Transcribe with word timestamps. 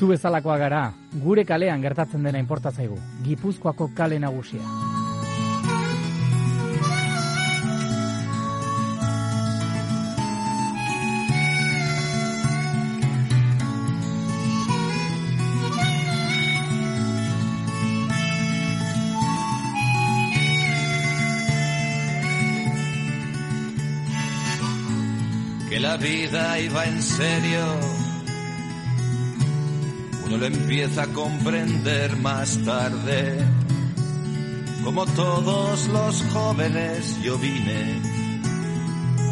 Zu 0.00 0.06
bezalakoa 0.08 0.54
gara, 0.56 0.78
gure 1.20 1.42
kalean 1.44 1.82
gertatzen 1.84 2.22
dena 2.24 2.40
inporta 2.40 2.70
zaigu. 2.72 2.96
Gipuzkoako 3.20 3.90
kale 3.94 4.18
nagusia. 4.18 4.64
que 25.68 25.78
la 25.78 25.96
vida 25.98 26.58
iba 26.58 26.84
en 26.86 27.02
serio. 27.02 27.99
Uno 30.30 30.38
lo 30.38 30.46
empieza 30.46 31.02
a 31.02 31.06
comprender 31.08 32.16
más 32.18 32.56
tarde. 32.64 33.44
Como 34.84 35.04
todos 35.04 35.88
los 35.88 36.22
jóvenes 36.32 37.20
yo 37.20 37.36
vine 37.36 38.00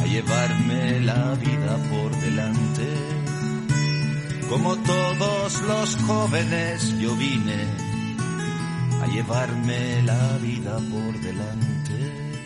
a 0.01 0.07
llevarme 0.07 0.99
la 1.03 1.35
vida 1.35 1.79
por 1.89 2.11
delante. 2.21 2.89
Como 4.49 4.77
todos 4.77 5.63
los 5.69 5.97
jóvenes 5.99 6.99
yo 6.99 7.15
vine 7.15 7.65
a 9.01 9.07
llevarme 9.07 10.03
la 10.03 10.37
vida 10.39 10.79
por 10.79 11.21
delante. 11.21 12.38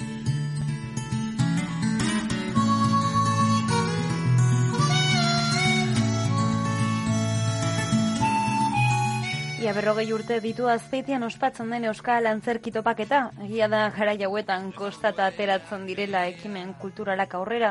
Berrogei 9.73 10.11
urte 10.13 10.37
ditu 10.45 10.67
azpeitian 10.69 11.23
ospatzen 11.25 11.71
den 11.73 11.87
Euskal 11.89 12.27
Antzerki 12.29 12.69
topaketa, 12.75 13.21
egia 13.47 13.69
da 13.73 13.87
jara 13.97 14.13
jauetan 14.21 14.67
kostata 14.77 15.25
ateratzen 15.31 15.87
direla 15.89 16.27
ekimen 16.29 16.75
kulturalak 16.83 17.33
aurrera, 17.39 17.71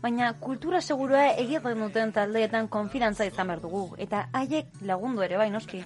baina 0.00 0.30
kultura 0.46 0.80
segurua 0.80 1.26
egiten 1.42 1.84
duten 1.84 2.14
taldeetan 2.16 2.70
konfidantza 2.72 3.28
izan 3.28 3.52
behar 3.52 3.60
dugu, 3.66 3.82
eta 4.06 4.24
haiek 4.32 4.80
lagundu 4.88 5.26
ere 5.28 5.36
bai 5.42 5.50
noski. 5.52 5.82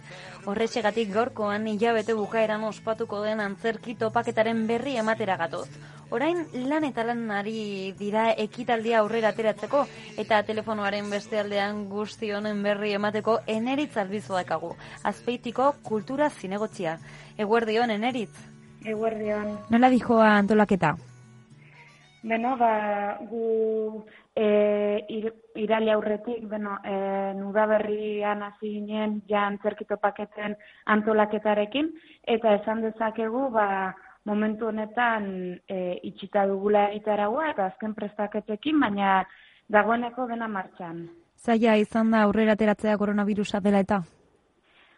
Horretxegatik 0.46 1.10
gaurkoan 1.18 1.66
hilabete 1.72 2.14
bukaeran 2.14 2.62
ospatuko 2.70 3.24
den 3.26 3.42
antzerki 3.42 3.98
topaketaren 3.98 4.66
berri 4.70 4.94
ematera 5.02 5.36
gatoz. 5.42 5.66
Orain 6.14 6.44
lan 6.70 6.84
eta 6.86 7.02
lan 7.02 7.24
ari 7.34 7.92
dira 7.98 8.28
ekitaldia 8.38 9.00
aurrera 9.00 9.32
ateratzeko 9.34 9.80
eta 10.22 10.38
telefonoaren 10.46 11.08
beste 11.10 11.40
aldean 11.40 11.88
guzti 11.90 12.30
honen 12.30 12.62
berri 12.62 12.92
emateko 12.94 13.40
eneritz 13.46 13.96
albizu 13.98 14.38
dakagu. 14.38 14.70
Azpeitiko 15.02 15.72
kultura 15.82 16.30
zinegotzia. 16.30 16.98
Eguerdion, 17.36 17.90
eneritz? 17.90 18.38
Eguerdion. 18.86 19.58
Nola 19.74 19.90
dijoa 19.90 20.30
antolaketa? 20.36 20.94
Beno, 22.26 22.56
ba, 22.58 22.70
gu 23.30 24.04
e, 24.34 24.46
ir, 25.10 25.30
aurretik, 25.92 26.46
beno, 26.50 26.78
e, 26.84 27.34
nuda 27.34 27.66
berrian 27.66 28.42
hasi 28.42 28.72
ginen 28.78 29.22
ja 29.28 29.46
antzerkito 29.46 29.96
paketen 29.96 30.56
antolaketarekin, 30.86 31.92
eta 32.26 32.54
esan 32.54 32.82
dezakegu, 32.82 33.48
ba, 33.50 33.94
momentu 34.26 34.66
honetan 34.66 35.28
e, 35.68 35.78
itxita 36.10 36.46
dugula 36.50 36.88
egitaragua 36.90 37.52
eta 37.52 37.70
azken 37.70 37.94
prestaketekin, 37.94 38.80
baina 38.82 39.20
dagoeneko 39.72 40.26
dena 40.26 40.48
martxan. 40.50 41.06
Zaila 41.36 41.76
izan 41.78 42.10
da 42.10 42.24
aurrera 42.26 42.56
ateratzea 42.56 42.96
koronavirusa 42.98 43.60
dela 43.62 43.82
eta? 43.84 44.02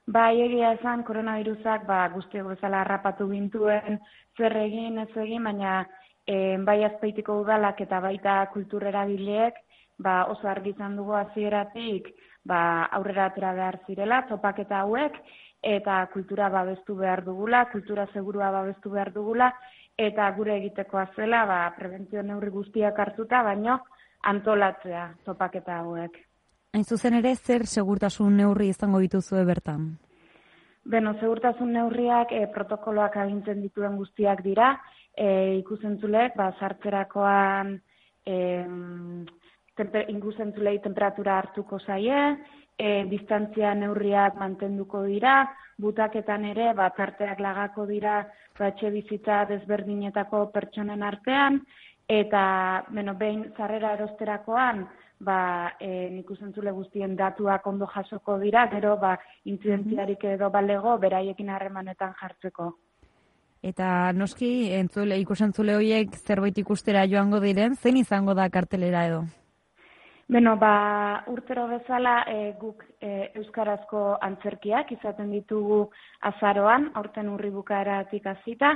Bai, 0.09 0.41
egia 0.41 0.73
esan 0.79 1.03
koronavirusak 1.05 1.85
ba, 1.87 2.07
guztiak 2.15 2.47
bezala 2.49 2.81
harrapatu 2.81 3.29
gintuen, 3.29 3.99
zer 4.39 4.57
egin, 4.57 5.03
ez 5.05 5.11
egin, 5.25 5.45
baina 5.45 5.83
e, 6.25 6.57
bai 6.65 6.79
azpeitiko 6.87 7.43
udalak 7.43 7.83
eta 7.85 8.01
baita 8.01 8.39
kulturera 8.55 9.05
bileek, 9.11 9.61
ba, 9.99 10.23
oso 10.33 10.49
argi 10.49 10.73
izan 10.73 10.97
dugu 10.97 11.13
hasieratik 11.19 12.09
ba, 12.49 12.89
aurrera 12.97 13.29
atera 13.29 13.53
behar 13.53 13.81
zirela, 13.87 14.23
topaketa 14.31 14.81
hauek, 14.85 15.21
eta 15.63 16.07
kultura 16.13 16.49
babestu 16.49 16.95
behar 16.97 17.25
dugula, 17.25 17.65
kultura 17.73 18.07
segurua 18.13 18.51
babestu 18.51 18.91
behar 18.91 19.13
dugula, 19.13 19.53
eta 19.99 20.31
gure 20.37 20.57
egitekoa 20.57 21.09
zela, 21.17 21.45
ba, 21.47 21.61
prebentzio 21.77 22.23
neurri 22.23 22.51
guztiak 22.55 22.99
hartuta, 22.99 23.43
baino 23.43 23.81
antolatzea 24.31 25.09
topaketa 25.25 25.81
hauek. 25.83 26.19
Hain 26.75 26.85
zuzen 26.85 27.17
ere, 27.19 27.35
zer 27.35 27.67
segurtasun 27.67 28.37
neurri 28.37 28.69
izango 28.71 29.01
dituzue 29.03 29.45
bertan? 29.49 29.97
Beno, 30.89 31.15
segurtasun 31.21 31.73
neurriak 31.75 32.33
e, 32.33 32.47
protokoloak 32.55 33.17
agintzen 33.21 33.61
dituen 33.65 33.97
guztiak 33.99 34.43
dira, 34.45 34.71
e, 35.17 35.59
ikusentzulek, 35.59 36.37
ba, 36.39 36.53
sartzerakoan 36.61 37.75
e, 38.25 38.37
temper, 39.77 40.07
ikusentzulei 40.15 40.79
temperatura 40.85 41.39
hartuko 41.43 41.81
zaie, 41.81 42.23
e, 42.79 43.05
distantzia 43.11 43.75
neurriak 43.75 44.39
mantenduko 44.39 45.03
dira, 45.05 45.43
butaketan 45.79 46.47
ere, 46.53 46.73
ba, 46.79 46.89
tarteak 46.95 47.43
lagako 47.43 47.87
dira, 47.91 48.23
ba, 48.59 48.71
etxe 48.71 48.91
bizitza 48.95 49.43
desberdinetako 49.51 50.47
pertsonen 50.55 51.03
artean, 51.03 51.61
eta, 52.09 52.43
beno, 52.95 53.15
behin 53.19 53.45
zarrera 53.57 53.93
erosterakoan, 53.99 54.87
ba, 55.21 55.39
e, 55.81 56.09
nik 56.15 56.31
usentzule 56.31 56.71
guztien 56.73 57.17
datuak 57.19 57.67
ondo 57.67 57.89
jasoko 57.91 58.39
dira, 58.39 58.69
gero, 58.71 58.97
ba, 58.97 59.17
intzidentziarik 59.45 60.25
edo 60.37 60.51
balego, 60.55 60.97
beraiekin 61.03 61.51
harremanetan 61.51 62.15
jartzeko. 62.21 62.77
Eta 63.59 64.13
noski, 64.15 64.71
entzule, 64.79 65.19
ikusentzule 65.19 65.75
horiek 65.75 66.15
zerbait 66.15 66.59
ikustera 66.63 67.03
joango 67.11 67.43
diren, 67.43 67.75
zen 67.75 67.99
izango 67.99 68.39
da 68.39 68.47
kartelera 68.55 69.05
edo? 69.11 69.25
Beno, 70.29 70.59
ba, 70.61 71.25
urtero 71.33 71.63
bezala 71.71 72.19
e, 72.29 72.53
guk 72.61 72.83
e, 73.01 73.31
euskarazko 73.41 74.19
antzerkiak 74.27 74.91
izaten 74.93 75.31
ditugu 75.33 75.87
azaroan, 76.31 76.91
aurten 77.01 77.31
urri 77.33 77.49
bukaeratik 77.55 78.29
hasita, 78.29 78.75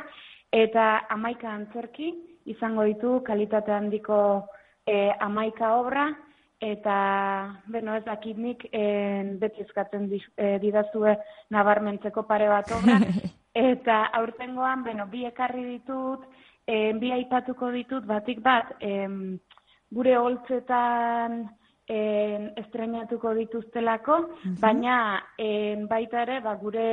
eta 0.49 0.87
amaika 1.12 1.53
antzerki 1.53 2.09
izango 2.49 2.89
ditu 2.89 3.19
kalitate 3.29 3.77
handiko 3.77 4.17
e, 4.89 5.12
amaika 5.21 5.75
obra, 5.77 6.09
eta, 6.73 6.97
beno, 7.69 8.01
ez 8.01 8.05
dakit 8.09 8.41
nik 8.41 8.65
e, 8.73 8.89
beti 9.45 9.69
eskatzen 9.69 10.09
e, 10.09 10.57
didazue 10.65 11.19
nabarmentzeko 11.53 12.25
pare 12.25 12.49
bat 12.49 12.73
obra, 12.81 12.97
eta 13.77 14.07
aurtengoan, 14.23 14.89
beno, 14.89 15.05
bi 15.12 15.27
ekarri 15.29 15.69
ditut, 15.75 16.25
e, 16.65 16.95
bi 16.97 17.12
aipatuko 17.12 17.75
ditut, 17.77 18.09
batik 18.09 18.41
bat, 18.41 18.79
e, 18.81 19.03
gure 19.93 20.17
holtzetan 20.17 21.43
en, 21.93 22.47
estrenatuko 22.57 23.35
dituztelako, 23.37 24.19
baina 24.63 24.97
en, 25.39 25.87
baita 25.91 26.23
ere 26.25 26.41
ba, 26.41 26.55
gure 26.61 26.87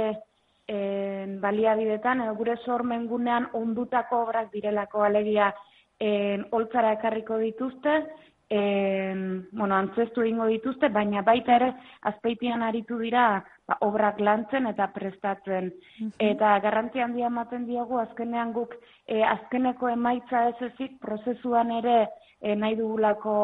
en, 0.67 1.39
baliabidetan, 1.41 2.25
edo 2.25 2.35
gure 2.39 2.57
sormengunean 2.65 3.49
ondutako 3.59 4.25
obrak 4.25 4.51
direlako 4.51 5.05
alegia 5.07 5.53
en, 5.99 6.45
holtzara 6.51 6.93
ekarriko 6.97 7.37
dituzte, 7.37 8.01
en, 8.49 9.47
bueno, 9.51 9.75
antzestu 9.75 10.23
ingo 10.25 10.47
dituzte, 10.49 10.89
baina 10.89 11.21
baita 11.21 11.55
ere 11.55 11.69
azpeitian 12.09 12.63
aritu 12.65 12.97
dira 12.97 13.43
ba, 13.67 13.77
obrak 13.85 14.19
lantzen 14.19 14.65
eta 14.71 14.87
prestatzen. 14.93 15.71
Eta 16.17 16.57
garrantzia 16.63 17.05
handia 17.05 17.29
ematen 17.29 17.67
diogu 17.69 17.99
azkenean 18.01 18.53
guk 18.53 18.73
e, 19.05 19.21
azkeneko 19.23 19.89
emaitza 19.93 20.47
ez 20.49 20.71
ezik 20.71 20.97
prozesuan 20.99 21.71
ere 21.77 21.99
e, 22.41 22.55
nahi 22.55 22.75
dugulako 22.79 23.35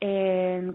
e, 0.00 0.10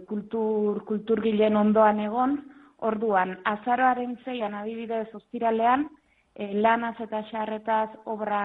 kultur, 0.10 0.84
kulturgilen 0.90 1.56
ondoan 1.56 2.02
egon, 2.04 2.40
orduan, 2.84 3.38
azaroaren 3.48 4.18
zeian 4.26 4.58
adibidez 4.60 5.08
ostiralean, 5.16 5.88
e, 6.36 6.52
lanaz 6.60 6.98
eta 7.00 7.24
xarretaz 7.32 7.90
obra 8.04 8.42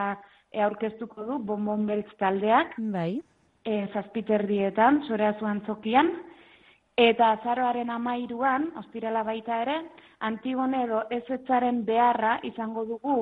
e, 0.53 0.62
aurkeztuko 0.62 1.26
du, 1.26 1.41
bonbon 1.43 1.87
beltz 1.91 2.12
taldeak, 2.23 2.79
bai. 2.94 3.19
E, 3.69 3.87
zazpiterdietan, 3.93 5.03
zorea 5.09 5.35
zuan 5.38 5.61
zokian, 5.67 6.11
eta 6.99 7.32
azaroaren 7.37 7.91
amairuan, 7.94 8.70
ostirala 8.81 9.23
baita 9.26 9.62
ere, 9.65 9.81
Antigone 10.26 10.81
edo 10.82 11.05
ezetzaren 11.15 11.85
beharra 11.87 12.38
izango 12.43 12.82
dugu 12.88 13.19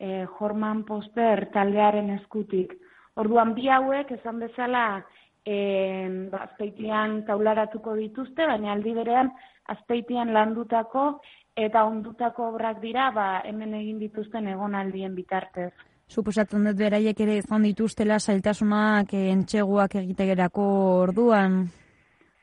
e, 0.00 0.24
Jorman 0.38 0.82
Poster 0.88 1.44
taldearen 1.54 2.10
eskutik. 2.16 2.72
Orduan 3.22 3.52
bi 3.54 3.68
hauek 3.70 4.10
esan 4.16 4.40
bezala 4.42 4.84
e, 5.46 5.58
azpeitian 6.40 7.20
taularatuko 7.28 7.94
dituzte, 8.00 8.48
baina 8.50 8.72
aldi 8.72 8.96
berean 8.98 9.30
azpeitian 9.70 10.32
landutako 10.34 11.04
eta 11.54 11.84
ondutako 11.84 12.48
obrak 12.54 12.80
dira 12.82 13.10
ba, 13.14 13.28
hemen 13.46 13.76
egin 13.78 14.02
dituzten 14.02 14.48
egonaldien 14.48 15.14
bitartez. 15.14 15.72
Suposatzen 16.10 16.64
dut 16.66 16.78
beraiek 16.78 17.20
ere 17.22 17.36
izan 17.38 17.62
dituztela 17.62 18.16
zailtasunak 18.18 19.12
entxeguak 19.14 19.94
egitegerako 20.00 20.64
orduan. 21.04 21.60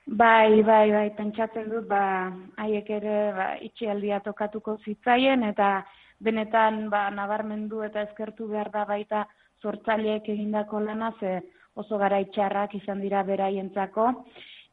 Bai, 0.07 0.63
bai, 0.63 0.85
bai, 0.93 1.09
pentsatzen 1.17 1.67
dut, 1.67 1.83
ba, 1.89 2.31
haiek 2.63 2.89
ere, 2.95 3.15
ba, 3.35 3.47
itxialdia 3.59 4.21
tokatuko 4.23 4.77
zitzaien, 4.85 5.43
eta 5.43 5.81
benetan, 6.23 6.85
ba, 6.93 7.09
nabarmendu 7.11 7.83
eta 7.83 8.05
eskertu 8.07 8.47
behar 8.53 8.71
da 8.71 8.85
baita 8.87 9.25
sortzaileek 9.61 10.29
egindako 10.31 10.79
lana, 10.85 11.11
ze 11.19 11.41
oso 11.75 11.99
gara 11.99 12.21
itxarrak 12.23 12.77
izan 12.79 13.03
dira 13.03 13.25
beraientzako, 13.27 14.07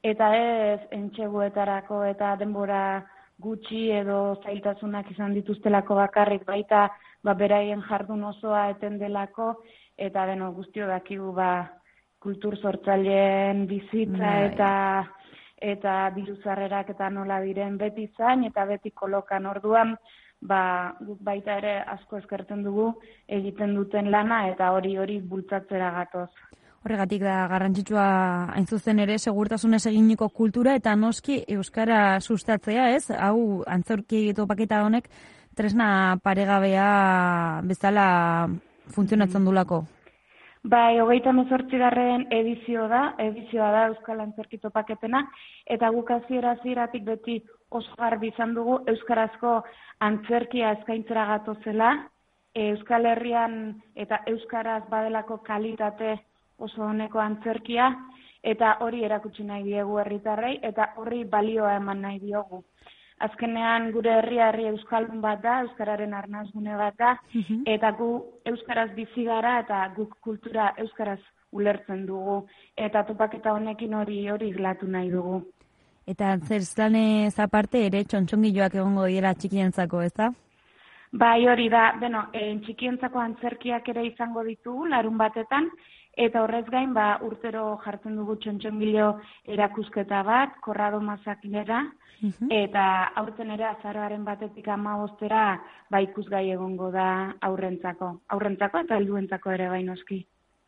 eta 0.07 0.31
ez, 0.39 0.81
entxeguetarako 0.95 2.05
eta 2.13 2.37
denbora 2.39 2.85
gutxi 3.43 3.91
edo 3.91 4.37
zailtasunak 4.45 5.11
izan 5.11 5.35
dituztelako 5.35 5.95
bakarrik 5.99 6.45
baita, 6.47 6.89
ba, 7.23 7.35
beraien 7.35 7.83
jardun 7.89 8.25
osoa 8.25 8.69
eten 8.71 8.99
delako, 8.99 9.55
eta 9.99 10.27
beno, 10.27 10.53
guztio 10.53 10.87
dakigu, 10.87 11.33
ba, 11.33 11.51
kultur 12.25 12.57
sortzaileen 12.57 13.67
bizitza 13.69 14.33
Bai. 14.33 14.49
eta 14.49 14.71
eta 15.65 15.95
diruzarrerak 16.17 16.91
eta 16.95 17.09
nola 17.13 17.39
diren 17.45 17.77
beti 17.81 18.07
zain 18.17 18.45
eta 18.49 18.65
beti 18.69 18.91
kolokan 18.91 19.47
orduan 19.47 19.95
ba, 20.51 20.63
guk 21.01 21.21
baita 21.29 21.59
ere 21.61 21.75
asko 21.95 22.19
eskertzen 22.21 22.65
dugu 22.67 22.89
egiten 23.39 23.75
duten 23.79 24.11
lana 24.15 24.41
eta 24.51 24.73
hori 24.77 24.97
hori 25.01 25.21
bultzatzera 25.21 25.91
gatoz. 25.99 26.31
Horregatik 26.85 27.23
da 27.25 27.47
garrantzitsua 27.49 28.07
hain 28.53 28.67
zuzen 28.69 28.99
ere 29.01 29.15
segurtasunez 29.17 29.87
eginiko 29.89 30.29
kultura 30.29 30.75
eta 30.77 30.93
noski 31.01 31.39
euskara 31.55 32.21
sustatzea, 32.21 32.91
ez? 32.93 33.09
Hau 33.09 33.63
antzorki 33.65 34.27
topaketa 34.37 34.83
honek 34.85 35.09
tresna 35.57 36.19
paregabea 36.23 36.89
bezala 37.65 38.09
funtzionatzen 38.93 39.47
dulako. 39.49 39.79
Bai, 40.75 41.01
hogeita 41.01 41.33
mezortzigarren 41.37 42.27
edizio 42.33 42.85
da, 42.89 43.15
edizioa 43.21 43.71
da 43.73 43.87
Euskal 43.91 44.21
Antzerki 44.25 44.61
topaketena, 44.61 45.21
eta 45.77 45.91
guk 45.93 46.13
hasiera 46.13 46.55
hasieratik 46.57 47.05
beti 47.09 47.39
oso 47.69 47.97
garbi 48.01 48.29
izan 48.33 48.55
dugu 48.57 48.79
Euskarazko 48.93 49.59
antzerkia 50.05 50.77
eskaintzera 50.79 51.27
gatozela, 51.33 51.91
Euskal 52.69 53.09
Herrian 53.09 53.59
eta 53.97 54.21
Euskaraz 54.31 54.83
badelako 54.93 55.43
kalitate 55.45 56.15
oso 56.59 56.83
honeko 56.83 57.21
antzerkia, 57.21 57.91
eta 58.43 58.77
hori 58.85 59.05
erakutsi 59.05 59.45
nahi 59.45 59.65
diegu 59.65 59.99
herritarrei, 59.99 60.59
eta 60.63 60.93
horri 60.97 61.25
balioa 61.25 61.77
eman 61.77 62.03
nahi 62.03 62.21
diogu. 62.21 62.65
Azkenean 63.25 63.91
gure 63.93 64.11
herria 64.19 64.49
herri 64.51 64.67
euskaldun 64.73 65.21
bat 65.23 65.41
da, 65.43 65.61
euskararen 65.63 66.15
arnazgune 66.15 66.77
bat 66.77 66.97
da, 66.99 67.15
eta 67.77 67.93
gu 67.99 68.11
euskaraz 68.53 68.91
bizi 68.97 69.25
gara 69.25 69.61
eta 69.61 69.87
guk 69.97 70.19
kultura 70.21 70.73
euskaraz 70.83 71.21
ulertzen 71.55 72.07
dugu 72.07 72.41
eta 72.87 73.05
topaketa 73.09 73.55
honekin 73.55 73.95
hori 73.95 74.19
hori 74.31 74.51
islatu 74.51 74.91
nahi 74.91 75.11
dugu. 75.11 75.41
Eta 76.07 76.35
zerzlanez 76.49 77.39
aparte 77.41 77.87
ere 77.87 78.03
txontxongiloak 78.05 78.75
egongo 78.75 79.07
dira 79.09 79.33
txikientzako, 79.35 80.03
ez 80.05 80.13
da? 80.19 80.33
Bai, 81.15 81.47
hori 81.47 81.69
da, 81.71 81.93
bueno, 82.01 82.25
en 82.35 82.57
txikientzako 82.65 83.21
antzerkiak 83.23 83.87
ere 83.93 84.03
izango 84.09 84.43
ditugu 84.43 84.89
larun 84.91 85.15
batetan 85.21 85.69
eta 86.25 86.43
horrez 86.43 86.65
gain 86.73 86.91
ba 86.95 87.21
urtero 87.23 87.77
jartzen 87.85 88.17
dugu 88.19 88.35
txontxongilo 88.43 89.13
erakusketa 89.57 90.25
bat, 90.27 90.59
korrado 90.67 90.99
mazakilera, 91.01 91.85
eta 92.51 92.85
aurten 93.23 93.55
ere 93.55 93.69
azaroaren 93.71 94.25
batetik 94.27 94.67
amabostera 94.75 95.47
ba 95.91 96.03
ikusgai 96.03 96.49
egongo 96.51 96.91
da 96.91 97.09
aurrentzako. 97.41 98.11
Aurrentzako 98.35 98.83
eta 98.83 98.99
helduentzako 98.99 99.55
ere 99.55 99.69
bai 99.71 99.85
noski. 99.87 100.25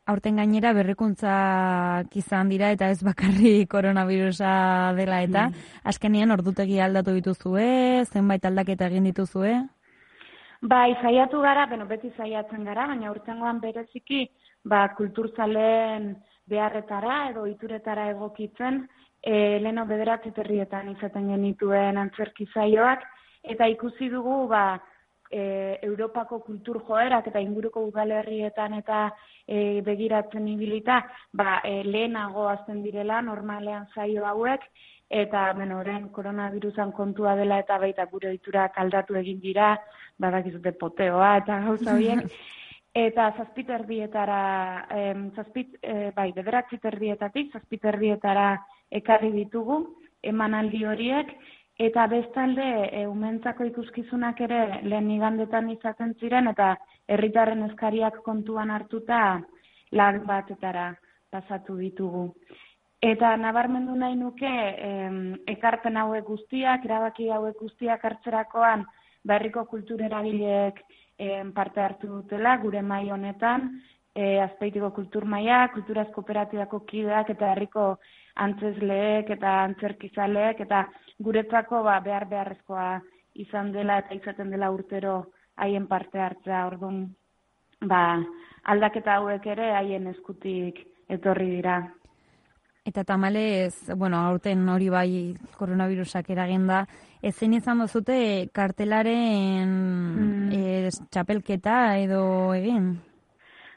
Aurten 0.07 0.37
gainera 0.39 0.71
berrikuntzak 0.79 2.15
izan 2.15 2.55
dira 2.55 2.71
eta 2.71 2.93
ez 2.95 3.03
bakarri 3.03 3.67
koronavirusa 3.67 4.93
dela 4.95 5.25
eta 5.27 5.49
azkenean 5.83 6.31
ordutegi 6.31 6.79
aldatu 6.79 7.17
dituzue, 7.19 8.05
zenbait 8.13 8.47
aldaketa 8.47 8.87
egin 8.87 9.11
dituzue? 9.11 9.57
Bai, 10.63 10.97
saiatu 11.03 11.41
gara, 11.45 11.67
beno, 11.67 11.85
beti 11.87 12.11
saiatzen 12.17 12.65
gara, 12.65 12.87
baina 12.87 13.11
urtengoan 13.13 13.61
bereziki 13.61 14.25
ba, 14.65 14.89
kulturzaleen 14.97 16.15
beharretara 16.49 17.29
edo 17.31 17.45
ituretara 17.47 18.09
egokitzen, 18.15 18.87
e, 19.21 19.59
leno 19.61 19.85
bederatzi 19.87 20.33
terrietan 20.33 20.89
izaten 20.95 21.29
genituen 21.35 21.99
antzerki 21.99 22.49
zaioak, 22.55 23.05
eta 23.45 23.67
ikusi 23.69 24.09
dugu 24.09 24.47
ba, 24.49 24.81
e, 25.31 25.79
Europako 25.83 26.41
kultur 26.41 26.81
joerak 26.89 27.27
eta 27.29 27.41
inguruko 27.43 27.85
udalerrietan 27.91 28.79
eta 28.81 29.11
e, 29.47 29.83
begiratzen 29.85 30.49
ibilita, 30.49 31.03
ba, 31.33 31.61
e, 31.65 31.83
lehenago 31.85 32.49
azten 32.49 32.83
direla 32.83 33.21
normalean 33.21 33.87
zaio 33.95 34.25
hauek, 34.25 34.65
eta 35.11 35.53
bueno, 35.55 35.79
orain 35.79 36.09
koronavirusan 36.09 36.93
kontua 36.93 37.37
dela 37.37 37.61
eta 37.63 37.79
baita 37.79 38.07
gure 38.11 38.29
oiturak 38.33 38.79
aldatu 38.79 39.15
egin 39.21 39.41
dira, 39.41 39.77
badakizute 40.19 40.73
poteoa 40.73 41.37
eta 41.43 41.61
gauza 41.67 41.95
horiek, 41.95 42.25
eta 43.07 43.29
zazpiterdietara, 43.37 44.87
em, 44.91 45.29
zazpit, 45.37 45.77
e, 45.83 46.11
bai, 46.17 46.33
bederatzi 46.33 46.79
terdietatik, 46.83 47.53
zazpiterdietara 47.53 48.49
ekarri 48.91 49.31
ditugu, 49.35 49.83
emanaldi 50.23 50.85
horiek, 50.85 51.31
eta 51.79 52.07
bestalde 52.09 52.67
e, 52.89 53.07
umentzako 53.07 53.67
ikuskizunak 53.69 54.41
ere 54.41 54.81
lehen 54.83 55.11
igandetan 55.13 55.69
izaten 55.71 56.15
ziren, 56.21 56.49
eta 56.55 56.75
herritarren 57.07 57.67
eskariak 57.69 58.23
kontuan 58.25 58.73
hartuta 58.73 59.43
lan 59.93 60.25
batetara 60.27 60.95
pasatu 61.31 61.77
ditugu. 61.77 62.31
Eta 63.05 63.37
nabarmendu 63.37 63.95
nahi 63.95 64.17
nuke 64.17 64.49
em, 64.49 65.35
ekarpen 65.47 65.97
hauek 66.01 66.25
guztiak, 66.25 66.85
erabaki 66.85 67.29
hauek 67.29 67.59
guztiak 67.61 68.05
hartzerakoan 68.05 68.87
berriko 69.25 69.67
kultureragileek 69.69 70.81
em, 71.19 71.53
parte 71.53 71.81
hartu 71.81 72.09
dutela 72.09 72.57
gure 72.63 72.83
mai 72.83 73.11
honetan, 73.11 73.69
e, 74.15 74.41
azpeitiko 74.41 74.91
kultur 74.97 75.27
maia, 75.29 75.67
kulturaz 75.75 76.09
kooperatibako 76.15 76.81
kideak 76.89 77.35
eta 77.35 77.53
herriko 77.53 77.87
antzesleek 78.47 79.31
eta 79.37 79.53
antzerkizaleek 79.67 80.63
eta 80.65 80.87
guretzako 81.21 81.83
ba, 81.85 81.99
behar 82.01 82.27
beharrezkoa 82.33 82.89
izan 83.45 83.73
dela 83.73 84.01
eta 84.03 84.17
izaten 84.17 84.51
dela 84.51 84.71
urtero 84.73 85.19
haien 85.57 85.87
parte 85.87 86.21
hartzea 86.21 86.65
orduan 86.71 87.05
ba, 87.93 88.03
aldaketa 88.65 89.21
hauek 89.21 89.47
ere 89.53 89.71
haien 89.77 90.09
eskutik 90.15 90.81
etorri 91.13 91.51
dira. 91.59 91.79
Eta 92.87 93.03
tamalez, 93.03 93.75
bueno, 93.97 94.21
aurten 94.29 94.69
hori 94.71 94.89
bai 94.89 95.35
koronavirusak 95.59 96.31
eraginda, 96.31 96.85
ezen 97.21 97.57
izan 97.59 97.83
dozute 97.83 98.49
kartelaren 98.55 99.73
Mm. 100.17 100.53
eh, 100.53 100.91
txapelketa 101.11 101.99
edo 101.99 102.55
egin? 102.55 102.95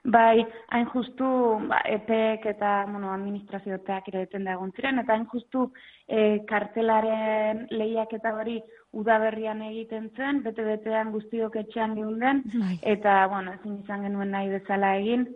Bai, 0.03 0.45
hain 0.71 0.85
justu 0.93 1.25
ba, 1.67 1.81
EPEK 1.85 2.45
eta 2.53 2.85
bueno, 2.89 3.11
administrazioetak 3.11 4.07
ere 4.07 4.27
da 4.31 4.53
egon 4.53 4.71
ziren, 4.71 4.99
eta 4.99 5.13
hain 5.13 5.25
justu 5.27 5.71
e, 6.07 6.39
kartelaren 6.47 7.67
lehiak 7.69 8.13
eta 8.13 8.31
hori 8.33 8.61
udaberrian 8.93 9.61
egiten 9.61 10.09
zen, 10.15 10.41
bete-betean 10.43 11.11
guztiok 11.11 11.55
etxean 11.55 11.95
geunden, 11.95 12.43
Bai. 12.53 12.79
eta 12.81 13.27
bueno, 13.27 13.53
ezin 13.59 13.81
izan 13.83 14.03
genuen 14.07 14.31
nahi 14.31 14.49
bezala 14.49 14.95
egin, 14.97 15.27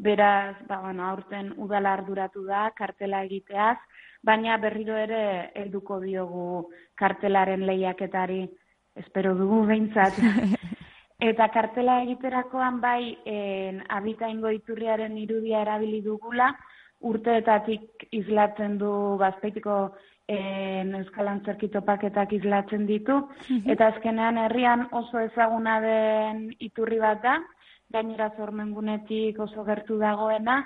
beraz, 0.00 0.56
ba, 0.66 0.80
bueno, 0.80 1.04
aurten 1.04 1.52
udala 1.60 1.92
arduratu 1.92 2.44
da 2.48 2.70
kartela 2.76 3.22
egiteaz, 3.26 3.76
baina 4.24 4.56
berriro 4.56 4.96
ere 4.96 5.52
helduko 5.54 6.00
diogu 6.00 6.70
kartelaren 6.96 7.66
lehiaketari, 7.68 8.42
espero 8.96 9.34
dugu 9.36 9.64
behintzat. 9.68 10.16
Eta 11.30 11.50
kartela 11.52 11.98
egiterakoan 12.06 12.80
bai 12.80 13.18
en, 13.28 13.82
abitaingo 13.92 14.48
iturriaren 14.56 15.18
irudia 15.20 15.60
erabili 15.66 16.00
dugula, 16.00 16.48
urteetatik 17.04 18.06
islatzen 18.16 18.78
du 18.80 18.92
bazpeitiko 19.20 19.76
en, 20.32 20.94
Euskal 20.96 21.28
Antzerki 21.28 21.68
topaketak 21.68 22.32
islatzen 22.38 22.86
ditu, 22.88 23.18
eta 23.66 23.92
azkenean 23.92 24.40
herrian 24.46 24.86
oso 24.96 25.20
ezaguna 25.20 25.80
den 25.84 26.46
iturri 26.58 27.00
bat 27.04 27.20
da, 27.24 27.36
gainera 27.92 28.30
zormengunetik 28.36 29.38
oso 29.40 29.64
gertu 29.64 29.98
dagoena, 29.98 30.62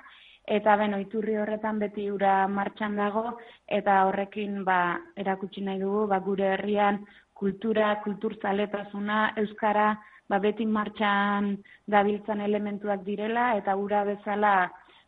eta 0.57 0.76
beno, 0.76 0.99
iturri 1.00 1.37
horretan 1.40 1.78
beti 1.81 2.11
ura 2.12 2.47
martxan 2.49 2.97
dago, 3.00 3.38
eta 3.78 4.02
horrekin 4.09 4.62
ba, 4.64 4.78
erakutsi 5.16 5.64
nahi 5.64 5.81
dugu, 5.81 6.07
ba, 6.12 6.21
gure 6.21 6.50
herrian 6.52 7.00
kultura, 7.35 7.95
kulturzaletasuna, 8.04 9.21
euskara, 9.40 9.88
ba, 10.28 10.38
beti 10.38 10.66
martxan 10.66 11.54
dabiltzan 11.97 12.45
elementuak 12.45 13.04
direla, 13.09 13.54
eta 13.61 13.76
ura 13.76 14.04
bezala 14.04 14.54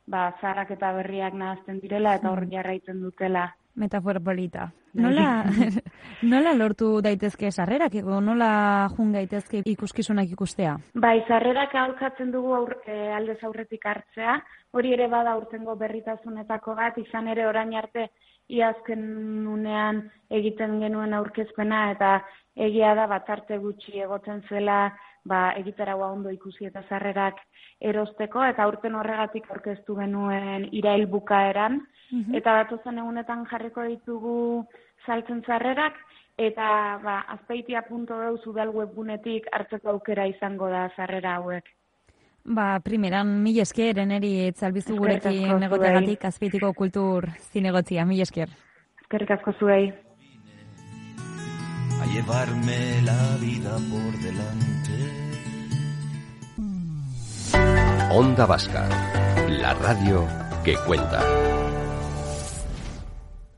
ba, 0.06 0.30
zaharrak 0.40 0.73
eta 0.78 0.92
berriak 1.00 1.35
nahazten 1.35 1.80
direla, 1.85 2.16
eta 2.16 2.32
hor 2.32 2.46
jarraitzen 2.50 3.00
dutela. 3.02 3.46
Metafora 3.76 4.21
polita. 4.21 4.71
Nola, 4.97 5.45
nola 6.33 6.54
lortu 6.56 7.02
daitezke 7.04 7.50
sarrerak, 7.52 7.99
ego 8.00 8.21
nola 8.25 8.88
jun 8.97 9.11
gaitezke 9.12 9.61
ikuskizunak 9.68 10.30
ikustea? 10.33 10.78
Bai, 10.95 11.18
zarrerak 11.28 11.75
aurkatzen 11.76 12.33
dugu 12.33 12.54
aur, 12.56 12.78
e, 12.88 12.97
aldez 13.12 13.37
aurretik 13.45 13.85
hartzea, 13.85 14.38
hori 14.73 14.95
ere 14.97 15.11
bada 15.12 15.37
urtengo 15.37 15.76
berritasunetako 15.76 16.75
bat, 16.78 16.97
izan 17.04 17.28
ere 17.28 17.45
orain 17.47 17.75
arte 17.76 18.09
iazken 18.48 19.46
unean 19.50 20.04
egiten 20.30 20.78
genuen 20.80 21.14
aurkezpena 21.14 21.90
eta 21.92 22.10
egia 22.56 22.94
da 22.94 23.06
batarte 23.10 23.58
gutxi 23.58 24.00
egoten 24.00 24.42
zela 24.48 24.78
ba, 25.26 25.52
egitaragoa 25.60 26.12
ondo 26.14 26.30
ikusi 26.30 26.68
eta 26.68 26.82
zarrerak 26.88 27.40
erosteko, 27.90 28.44
eta 28.46 28.64
aurten 28.64 28.94
horregatik 28.94 29.48
aurkeztu 29.50 29.96
genuen 29.98 30.68
irail 30.72 31.06
bukaeran, 31.10 31.82
mm 32.10 32.36
eta 32.38 32.52
batozen 32.60 32.98
egunetan 33.02 33.46
jarriko 33.50 33.82
ditugu 33.90 34.36
saltzen 35.06 35.42
zarrerak, 35.46 35.98
eta 36.38 36.68
ba, 37.02 37.16
azpeitia.eus 37.34 38.46
udal 38.46 38.70
webgunetik 38.76 39.48
hartzeko 39.52 39.90
aukera 39.96 40.26
izango 40.30 40.68
da 40.70 40.88
zarrera 40.96 41.36
hauek. 41.40 41.66
Ba, 42.46 42.78
primeran, 42.78 43.42
mil 43.42 43.58
esker, 43.58 43.98
eneri 43.98 44.46
etzalbizu 44.46 44.94
gurekin 44.94 45.56
negotegatik 45.58 46.28
azpeitiko 46.28 46.70
kultur 46.78 47.26
zinegotzia, 47.50 48.04
mil 48.06 48.22
esker. 48.22 48.52
Eskerrik 49.02 49.32
asko 49.34 49.54
zuei. 49.58 49.90
A 51.98 52.06
llevarme 52.12 52.78
la 53.02 53.18
vida 53.42 53.74
por 53.90 54.12
delante. 54.22 54.94
Onda 58.14 58.46
Vasca, 58.46 58.88
la 59.48 59.74
radio 59.74 60.26
que 60.64 60.76
cuenta. 60.86 61.65